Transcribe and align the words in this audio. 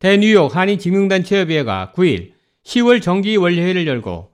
대뉴욕 0.00 0.54
한인직능단체협의회가 0.54 1.92
9일 1.96 2.30
10월 2.64 3.02
정기 3.02 3.36
원래회를 3.36 3.84
열고 3.88 4.30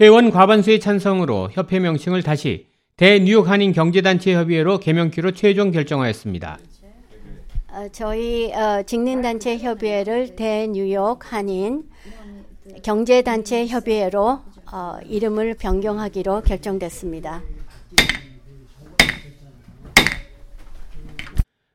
회원 0.00 0.30
과반수의 0.30 0.78
찬성으로 0.78 1.48
협회 1.52 1.80
명칭을 1.80 2.22
다시 2.22 2.68
대뉴욕 2.96 3.48
한인 3.48 3.72
경제단체협의회로 3.72 4.78
개명키로 4.78 5.32
최종 5.32 5.72
결정하였습니다. 5.72 6.58
어, 7.72 7.88
저희 7.90 8.52
어, 8.52 8.84
직능단체 8.86 9.58
협의회를 9.58 10.36
대뉴욕 10.36 11.32
한인 11.32 11.82
경제단체 12.84 13.66
협의회로 13.66 14.40
어, 14.72 14.98
이름을 15.04 15.54
변경하기로 15.54 16.42
결정됐습니다. 16.42 17.42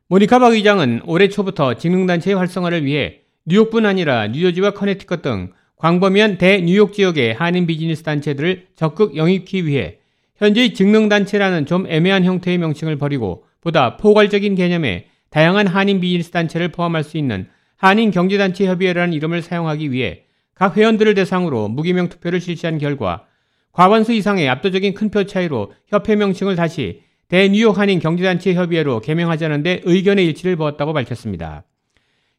모니카 0.07 0.39
박 0.39 0.54
의장은 0.54 1.02
올해 1.05 1.28
초부터 1.28 1.73
직능단체의 1.73 2.38
활성화를 2.38 2.86
위해 2.86 3.23
뉴욕뿐 3.46 3.86
아니라 3.86 4.28
뉴저지와 4.28 4.71
커네티컷 4.71 5.22
등 5.22 5.52
광범위한 5.77 6.38
대뉴욕 6.38 6.94
지역의 6.94 7.34
한인 7.34 7.67
비즈니스 7.67 8.04
단체들을 8.04 8.67
적극 8.76 9.17
영입하기 9.17 9.66
위해 9.66 9.98
현재의 10.38 10.73
직능단체라는 10.73 11.66
좀 11.66 11.86
애매한 11.88 12.23
형태의 12.23 12.58
명칭을 12.58 12.98
버리고 12.98 13.45
보다 13.62 13.98
포괄적인 13.98 14.55
개념의 14.55 15.08
다양한 15.30 15.67
한인 15.67 16.00
비즈니스 16.00 16.31
단체를 16.31 16.70
포함할 16.70 17.03
수 17.03 17.17
있는 17.17 17.48
한인 17.76 18.12
경제단체 18.12 18.66
협의회라는 18.66 19.14
이름을 19.14 19.41
사용하기 19.41 19.91
위해 19.91 20.23
각 20.55 20.78
회원들을 20.78 21.14
대상으로 21.16 21.67
무기명 21.67 22.08
투표를 22.08 22.39
실시한 22.39 22.78
결과 22.78 23.25
과반수 23.73 24.14
이상의 24.14 24.48
압도적인 24.48 24.94
큰 24.94 25.09
표 25.09 25.25
차이로 25.25 25.73
협회 25.88 26.16
명칭을 26.16 26.55
다시 26.55 27.02
대뉴욕 27.28 27.78
한인 27.78 28.00
경제단체 28.00 28.53
협의회로 28.53 29.02
개명하자는데 29.02 29.81
의견의 29.84 30.25
일치를 30.28 30.55
보았다고 30.55 30.94
밝혔습니다. 30.94 31.64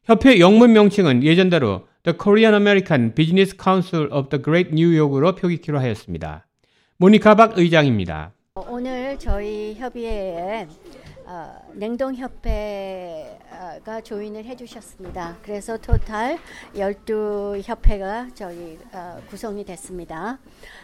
협회 0.05 0.39
영문 0.39 0.73
명칭은 0.73 1.23
예전대로 1.23 1.87
The 2.03 2.15
Korean 2.21 2.53
American 2.53 3.15
Business 3.15 3.55
Council 3.61 4.07
of 4.11 4.29
the 4.29 4.39
Great 4.43 4.69
New 4.71 4.95
York으로 4.95 5.33
표기키로 5.35 5.79
하였습니다. 5.79 6.45
모니카 6.97 7.33
박 7.35 7.57
의장입니다. 7.57 8.31
오늘 8.69 9.17
저희 9.17 9.73
협의회에 9.75 10.67
어, 11.25 11.55
냉동협회가 11.73 12.29
조인을 14.03 14.45
해주셨습니다. 14.45 15.37
그래서 15.41 15.75
토탈 15.77 16.37
12협회가 16.75 18.29
저희 18.35 18.77
어, 18.93 19.19
구성이 19.27 19.65
됐습니다. 19.65 20.37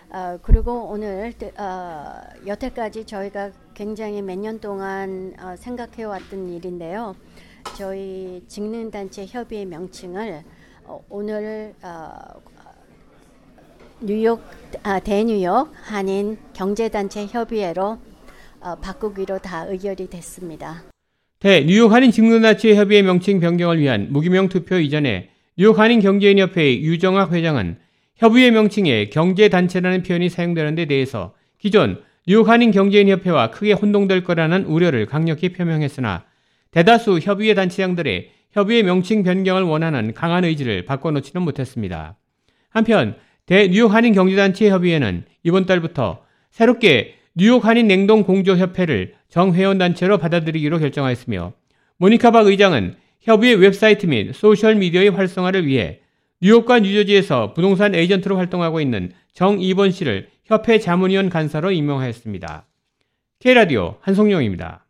어, 0.09 0.39
그리고 0.41 0.89
오늘 0.89 1.31
어, 1.59 2.21
여태까지 2.47 3.05
저희가 3.05 3.51
굉장히 3.75 4.23
몇 4.23 4.35
년 4.39 4.59
동안 4.59 5.35
어, 5.39 5.55
생각해왔던 5.55 6.49
일인데요. 6.53 7.15
저희 7.77 8.43
직능단체 8.47 9.25
협의회 9.27 9.65
명칭을 9.65 10.43
어, 10.85 11.03
오늘 11.09 11.73
어, 11.81 12.11
뉴욕 14.01 14.41
아, 14.83 14.99
대뉴욕 14.99 15.71
한인 15.73 16.37
경제단체 16.53 17.27
협의회로 17.27 17.99
어, 18.61 18.75
바꾸기로 18.75 19.39
다 19.39 19.65
의결이 19.65 20.09
됐습니다. 20.09 20.83
대 21.39 21.63
뉴욕 21.65 21.91
한인 21.91 22.11
직능단체 22.11 22.75
협의회 22.75 23.01
명칭 23.01 23.39
변경을 23.39 23.79
위한 23.79 24.07
무기명 24.11 24.49
투표 24.49 24.77
이전에 24.77 25.29
뉴욕 25.57 25.77
한인 25.77 25.99
경제인협회의 25.99 26.83
유정학 26.83 27.33
회장은 27.33 27.77
협의회 28.15 28.51
명칭에 28.51 29.09
경제단체라는 29.09 30.03
표현이 30.03 30.29
사용되는 30.29 30.75
데 30.75 30.85
대해서 30.85 31.33
기존 31.57 32.01
뉴욕 32.27 32.47
한인 32.47 32.71
경제인협회와 32.71 33.51
크게 33.51 33.73
혼동될 33.73 34.23
거라는 34.23 34.65
우려를 34.65 35.07
강력히 35.07 35.49
표명했으나 35.53 36.23
대다수 36.71 37.19
협의회 37.21 37.53
단체장들의 37.53 38.31
협의회 38.51 38.83
명칭 38.83 39.23
변경을 39.23 39.63
원하는 39.63 40.13
강한 40.13 40.43
의지를 40.43 40.85
바꿔놓지는 40.85 41.41
못했습니다. 41.41 42.17
한편 42.69 43.15
대 43.45 43.67
뉴욕 43.67 43.93
한인 43.93 44.13
경제단체 44.13 44.69
협의회는 44.69 45.25
이번 45.43 45.65
달부터 45.65 46.23
새롭게 46.49 47.15
뉴욕 47.35 47.65
한인 47.65 47.87
냉동 47.87 48.23
공조 48.23 48.57
협회를 48.57 49.13
정회원 49.29 49.77
단체로 49.77 50.17
받아들이기로 50.17 50.79
결정하였으며 50.79 51.53
모니카 51.97 52.31
박 52.31 52.47
의장은 52.47 52.95
협의회 53.21 53.53
웹사이트 53.53 54.05
및 54.05 54.33
소셜 54.33 54.75
미디어의 54.75 55.09
활성화를 55.09 55.65
위해 55.65 55.99
뉴욕과 56.41 56.79
뉴저지에서 56.79 57.53
부동산 57.53 57.93
에이전트로 57.93 58.35
활동하고 58.37 58.81
있는 58.81 59.11
정이번 59.33 59.91
씨를 59.91 60.29
협회 60.45 60.79
자문위원 60.79 61.29
간사로 61.29 61.71
임명하였습니다. 61.71 62.65
K라디오 63.39 63.97
한송용입니다. 64.01 64.85